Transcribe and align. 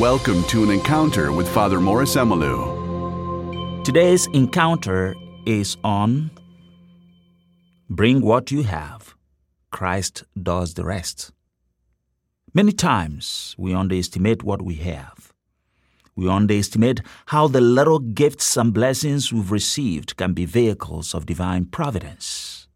Welcome 0.00 0.44
to 0.48 0.62
an 0.62 0.70
encounter 0.70 1.32
with 1.32 1.48
Father 1.48 1.80
Maurice 1.80 2.16
Emelu. 2.16 3.82
Today's 3.82 4.26
encounter 4.34 5.16
is 5.46 5.78
on 5.82 6.30
Bring 7.88 8.20
What 8.20 8.50
You 8.50 8.64
Have. 8.64 9.14
Christ 9.70 10.24
does 10.40 10.74
the 10.74 10.84
rest. 10.84 11.32
Many 12.52 12.72
times 12.72 13.54
we 13.56 13.72
underestimate 13.72 14.42
what 14.42 14.60
we 14.60 14.74
have. 14.74 15.32
We 16.14 16.28
underestimate 16.28 17.00
how 17.28 17.48
the 17.48 17.62
little 17.62 18.00
gifts 18.00 18.58
and 18.58 18.74
blessings 18.74 19.32
we've 19.32 19.50
received 19.50 20.18
can 20.18 20.34
be 20.34 20.44
vehicles 20.44 21.14
of 21.14 21.24
divine 21.24 21.64
providence. 21.64 22.68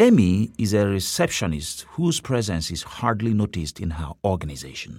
Amy 0.00 0.50
is 0.58 0.74
a 0.74 0.88
receptionist 0.88 1.82
whose 1.90 2.20
presence 2.20 2.72
is 2.72 2.82
hardly 2.82 3.32
noticed 3.32 3.78
in 3.78 3.90
her 3.90 4.10
organization. 4.24 4.98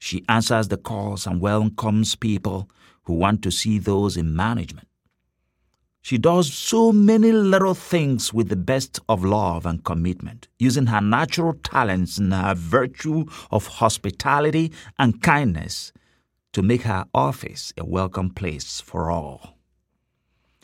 She 0.00 0.24
answers 0.28 0.68
the 0.68 0.78
calls 0.78 1.26
and 1.26 1.42
welcomes 1.42 2.16
people 2.16 2.68
who 3.02 3.12
want 3.12 3.42
to 3.42 3.50
see 3.50 3.78
those 3.78 4.16
in 4.16 4.34
management. 4.34 4.88
She 6.00 6.16
does 6.16 6.50
so 6.50 6.90
many 6.90 7.30
little 7.30 7.74
things 7.74 8.32
with 8.32 8.48
the 8.48 8.56
best 8.56 8.98
of 9.10 9.22
love 9.22 9.66
and 9.66 9.84
commitment, 9.84 10.48
using 10.58 10.86
her 10.86 11.02
natural 11.02 11.52
talents 11.62 12.16
and 12.16 12.32
her 12.32 12.54
virtue 12.54 13.26
of 13.50 13.66
hospitality 13.66 14.72
and 14.98 15.20
kindness 15.20 15.92
to 16.54 16.62
make 16.62 16.82
her 16.82 17.04
office 17.12 17.74
a 17.76 17.84
welcome 17.84 18.30
place 18.30 18.80
for 18.80 19.10
all. 19.10 19.58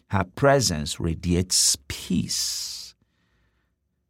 Her 0.08 0.24
presence 0.24 0.98
radiates 0.98 1.76
peace. 1.88 2.75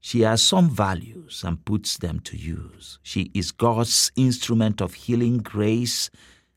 She 0.07 0.21
has 0.21 0.41
some 0.41 0.71
values 0.71 1.43
and 1.45 1.65
puts 1.65 1.99
them 1.99 2.21
to 2.21 2.37
use. 2.37 3.01
She 3.03 3.33
is 3.35 3.51
God's 3.51 4.13
instrument 4.15 4.81
of 4.81 4.95
healing, 4.95 5.39
grace, 5.39 6.11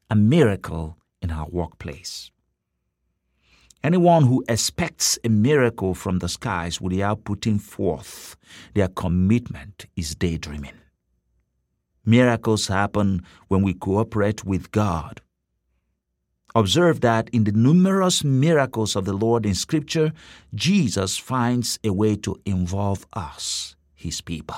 and 0.08 0.30
miracle 0.30 1.00
in 1.20 1.30
her 1.30 1.46
workplace. 1.50 2.30
Anyone 3.84 4.28
who 4.28 4.44
expects 4.48 5.18
a 5.24 5.30
miracle 5.30 5.96
from 5.96 6.20
the 6.20 6.30
skies 6.30 6.80
without 6.80 7.24
putting 7.24 7.58
forth 7.58 8.38
their 8.76 8.88
commitment 8.88 9.88
is 9.96 10.14
daydreaming. 10.14 10.80
Miracles 12.06 12.68
happen 12.68 13.24
when 13.48 13.64
we 13.64 13.74
cooperate 13.74 14.46
with 14.46 14.70
God. 14.70 15.22
Observe 16.56 17.02
that 17.02 17.30
in 17.30 17.44
the 17.44 17.52
numerous 17.52 18.24
miracles 18.24 18.96
of 18.96 19.06
the 19.06 19.14
Lord 19.14 19.46
in 19.46 19.54
Scripture, 19.54 20.14
Jesus 20.56 21.18
finds 21.18 21.78
a 21.84 21.92
way 21.92 22.16
to 22.18 22.40
involve 22.46 23.06
us, 23.14 23.76
His 23.94 24.22
people. 24.22 24.58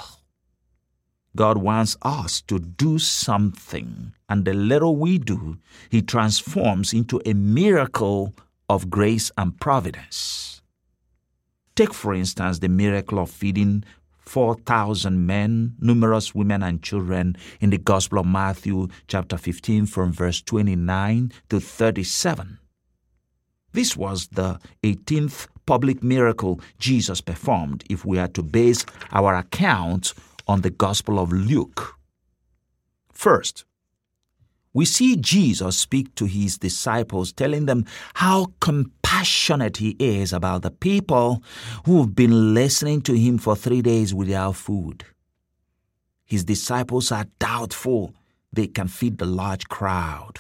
God 1.36 1.58
wants 1.58 1.98
us 2.02 2.42
to 2.44 2.60
do 2.60 3.00
something, 3.00 4.14
and 4.30 4.46
the 4.46 4.54
little 4.54 4.96
we 4.96 5.18
do, 5.18 5.58
He 5.90 6.02
transforms 6.02 6.94
into 6.94 7.22
a 7.26 7.34
miracle 7.34 8.34
of 8.70 8.90
grace 8.90 9.32
and 9.38 9.60
providence. 9.60 10.62
Take, 11.76 11.94
for 11.94 12.14
instance, 12.14 12.60
the 12.60 12.70
miracle 12.70 13.20
of 13.20 13.30
feeding 13.30 13.84
4,000 14.22 15.26
men, 15.26 15.76
numerous 15.80 16.34
women 16.34 16.64
and 16.64 16.82
children 16.82 17.36
in 17.60 17.70
the 17.70 17.78
Gospel 17.78 18.20
of 18.20 18.28
Matthew, 18.28 18.88
chapter 19.08 19.38
15, 19.38 19.86
from 19.86 20.12
verse 20.12 20.42
29 20.42 21.32
to 21.50 21.60
37. 21.60 22.60
This 23.74 23.96
was 23.96 24.28
the 24.28 24.60
18th 24.84 25.48
public 25.66 26.04
miracle 26.04 26.60
Jesus 26.80 27.22
performed 27.22 27.84
if 27.90 28.06
we 28.06 28.20
are 28.20 28.28
to 28.30 28.44
base 28.44 28.86
our 29.12 29.36
account 29.36 30.14
on 30.48 30.62
the 30.62 30.70
Gospel 30.70 31.20
of 31.20 31.32
Luke. 31.32 31.96
First, 33.14 33.66
we 34.74 34.86
see 34.86 35.16
Jesus 35.18 35.78
speak 35.78 36.16
to 36.16 36.26
his 36.26 36.58
disciples, 36.58 37.34
telling 37.34 37.66
them 37.66 37.86
how 38.14 38.54
compassionate 38.62 39.78
he 39.78 39.96
is 40.00 40.32
about 40.32 40.62
the 40.62 40.72
people 40.72 41.44
who've 41.86 42.16
been 42.16 42.54
listening 42.54 43.02
to 43.02 43.18
him 43.18 43.38
for 43.38 43.56
three 43.56 43.82
days 43.82 44.14
without 44.14 44.56
food. 44.56 45.06
His 46.26 46.46
disciples 46.46 47.12
are 47.12 47.26
doubtful 47.40 48.16
they 48.54 48.68
can 48.68 48.88
feed 48.88 49.18
the 49.18 49.26
large 49.26 49.68
crowd. 49.68 50.40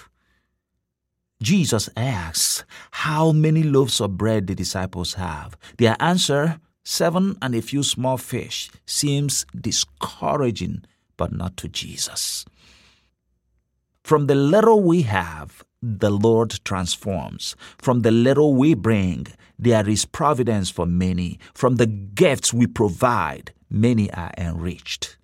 Jesus 1.41 1.89
asks 1.97 2.63
how 2.91 3.31
many 3.31 3.63
loaves 3.63 3.99
of 3.99 4.17
bread 4.17 4.47
the 4.47 4.55
disciples 4.55 5.15
have. 5.15 5.57
Their 5.77 5.95
answer, 5.99 6.59
seven 6.83 7.35
and 7.41 7.55
a 7.55 7.61
few 7.61 7.83
small 7.83 8.17
fish, 8.17 8.69
seems 8.85 9.45
discouraging, 9.59 10.83
but 11.17 11.31
not 11.31 11.57
to 11.57 11.67
Jesus. 11.67 12.45
From 14.11 14.27
the 14.27 14.35
little 14.35 14.81
we 14.81 15.03
have, 15.03 15.63
the 15.81 16.09
Lord 16.09 16.59
transforms. 16.65 17.55
From 17.77 18.01
the 18.01 18.11
little 18.11 18.53
we 18.53 18.73
bring, 18.73 19.27
there 19.57 19.87
is 19.87 20.03
providence 20.03 20.69
for 20.69 20.85
many. 20.85 21.39
From 21.53 21.77
the 21.77 21.85
gifts 21.85 22.53
we 22.53 22.67
provide, 22.67 23.53
many 23.69 24.11
are 24.11 24.33
enriched. 24.37 25.15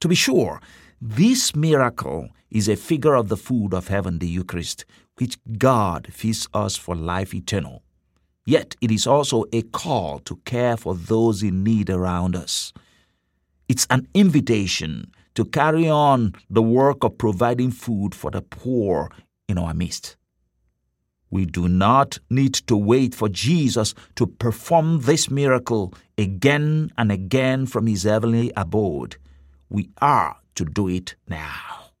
To 0.00 0.08
be 0.08 0.14
sure, 0.14 0.62
this 0.98 1.54
miracle 1.54 2.30
is 2.50 2.68
a 2.68 2.76
figure 2.76 3.16
of 3.16 3.28
the 3.28 3.36
food 3.36 3.74
of 3.74 3.88
heaven, 3.88 4.18
the 4.18 4.28
Eucharist, 4.28 4.86
which 5.18 5.36
God 5.58 6.08
feeds 6.10 6.48
us 6.54 6.74
for 6.74 6.96
life 6.96 7.34
eternal. 7.34 7.82
Yet 8.46 8.76
it 8.80 8.90
is 8.90 9.06
also 9.06 9.44
a 9.52 9.60
call 9.60 10.20
to 10.20 10.36
care 10.46 10.78
for 10.78 10.94
those 10.94 11.42
in 11.42 11.62
need 11.62 11.90
around 11.90 12.34
us. 12.34 12.72
It's 13.68 13.86
an 13.90 14.08
invitation 14.14 15.12
to 15.34 15.44
carry 15.44 15.88
on 15.88 16.34
the 16.50 16.62
work 16.62 17.04
of 17.04 17.18
providing 17.18 17.70
food 17.70 18.14
for 18.14 18.30
the 18.30 18.42
poor 18.42 19.10
in 19.48 19.58
our 19.58 19.74
midst. 19.74 20.16
We 21.30 21.46
do 21.46 21.66
not 21.66 22.18
need 22.28 22.52
to 22.66 22.76
wait 22.76 23.14
for 23.14 23.28
Jesus 23.28 23.94
to 24.16 24.26
perform 24.26 25.00
this 25.00 25.30
miracle 25.30 25.94
again 26.18 26.90
and 26.98 27.10
again 27.10 27.64
from 27.66 27.86
his 27.86 28.02
heavenly 28.02 28.52
abode. 28.54 29.16
We 29.70 29.88
are 30.02 30.36
to 30.56 30.66
do 30.66 30.88
it 30.88 31.16
now. 31.26 31.92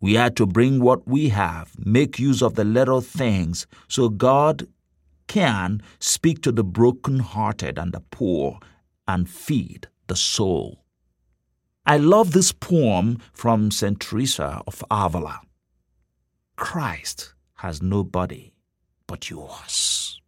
We 0.00 0.16
are 0.16 0.30
to 0.30 0.46
bring 0.46 0.80
what 0.80 1.06
we 1.06 1.28
have, 1.28 1.72
make 1.78 2.18
use 2.18 2.42
of 2.42 2.54
the 2.54 2.64
little 2.64 3.02
things, 3.02 3.66
so 3.86 4.08
God 4.08 4.66
can 5.28 5.82
speak 6.00 6.42
to 6.42 6.52
the 6.52 6.64
broken-hearted 6.64 7.78
and 7.78 7.92
the 7.92 8.00
poor 8.10 8.58
and 9.06 9.28
feed 9.28 9.88
the 10.06 10.16
soul. 10.16 10.81
I 11.84 11.96
love 11.96 12.32
this 12.32 12.52
poem 12.52 13.18
from 13.32 13.72
St. 13.72 13.98
Teresa 13.98 14.62
of 14.68 14.84
Avila. 14.88 15.40
Christ 16.54 17.34
has 17.56 17.82
no 17.82 18.04
body 18.04 18.54
but 19.08 19.28
yours. 19.28 20.20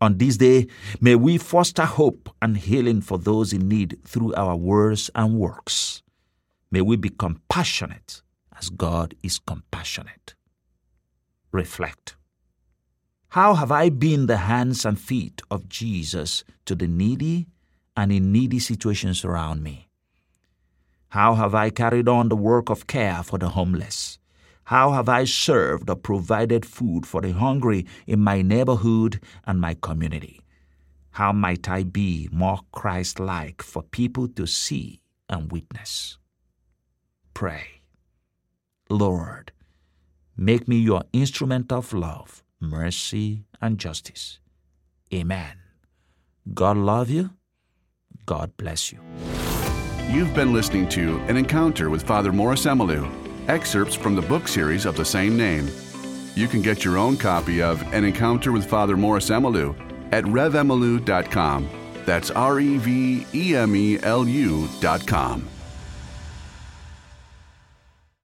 On 0.00 0.18
this 0.18 0.36
day, 0.36 0.68
may 1.00 1.16
we 1.16 1.36
foster 1.36 1.84
hope 1.84 2.28
and 2.40 2.56
healing 2.56 3.00
for 3.00 3.18
those 3.18 3.52
in 3.52 3.66
need 3.66 3.98
through 4.04 4.34
our 4.34 4.54
words 4.54 5.10
and 5.16 5.34
works. 5.36 6.02
May 6.70 6.80
we 6.80 6.94
be 6.96 7.08
compassionate 7.08 8.22
as 8.56 8.68
God 8.68 9.16
is 9.24 9.40
compassionate. 9.40 10.36
Reflect. 11.50 12.14
How 13.30 13.54
have 13.54 13.72
I 13.72 13.88
been 13.88 14.26
the 14.26 14.36
hands 14.36 14.84
and 14.84 14.98
feet 14.98 15.42
of 15.50 15.68
Jesus 15.68 16.44
to 16.66 16.76
the 16.76 16.86
needy 16.86 17.48
and 17.96 18.12
in 18.12 18.30
needy 18.30 18.60
situations 18.60 19.24
around 19.24 19.64
me? 19.64 19.85
How 21.16 21.34
have 21.34 21.54
I 21.54 21.70
carried 21.70 22.08
on 22.08 22.28
the 22.28 22.36
work 22.36 22.68
of 22.68 22.86
care 22.86 23.22
for 23.22 23.38
the 23.38 23.48
homeless? 23.48 24.18
How 24.64 24.92
have 24.92 25.08
I 25.08 25.24
served 25.24 25.88
or 25.88 25.96
provided 25.96 26.66
food 26.66 27.06
for 27.06 27.22
the 27.22 27.32
hungry 27.32 27.86
in 28.06 28.20
my 28.20 28.42
neighborhood 28.42 29.22
and 29.46 29.58
my 29.58 29.72
community? 29.80 30.42
How 31.12 31.32
might 31.32 31.70
I 31.70 31.84
be 31.84 32.28
more 32.30 32.60
Christ 32.70 33.18
like 33.18 33.62
for 33.62 33.82
people 33.82 34.28
to 34.28 34.46
see 34.46 35.00
and 35.26 35.50
witness? 35.50 36.18
Pray. 37.32 37.80
Lord, 38.90 39.52
make 40.36 40.68
me 40.68 40.76
your 40.76 41.02
instrument 41.14 41.72
of 41.72 41.94
love, 41.94 42.44
mercy, 42.60 43.46
and 43.62 43.78
justice. 43.78 44.38
Amen. 45.14 45.56
God 46.52 46.76
love 46.76 47.08
you. 47.08 47.30
God 48.26 48.54
bless 48.58 48.92
you. 48.92 49.00
You've 50.08 50.34
been 50.34 50.52
listening 50.52 50.88
to 50.90 51.18
An 51.26 51.36
Encounter 51.36 51.90
with 51.90 52.04
Father 52.04 52.32
Maurice 52.32 52.64
Emelu, 52.64 53.10
excerpts 53.48 53.96
from 53.96 54.14
the 54.14 54.22
book 54.22 54.46
series 54.46 54.86
of 54.86 54.96
the 54.96 55.04
same 55.04 55.36
name. 55.36 55.68
You 56.36 56.46
can 56.46 56.62
get 56.62 56.84
your 56.84 56.96
own 56.96 57.16
copy 57.16 57.60
of 57.60 57.82
An 57.92 58.04
Encounter 58.04 58.52
with 58.52 58.64
Father 58.64 58.96
Maurice 58.96 59.30
Emelu 59.30 59.74
at 60.12 60.22
revemelu.com. 60.22 61.68
That's 62.04 62.30
R 62.30 62.60
E 62.60 62.76
V 62.78 63.26
E 63.34 63.56
M 63.56 63.74
E 63.74 63.98
L 64.04 64.28
U.com. 64.28 65.55